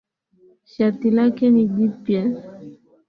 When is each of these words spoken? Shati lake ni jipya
Shati 0.65 1.11
lake 1.11 1.49
ni 1.49 1.65
jipya 1.67 2.23